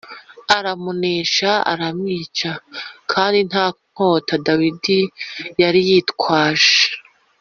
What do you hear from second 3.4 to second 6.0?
nta nkota Dawidi yari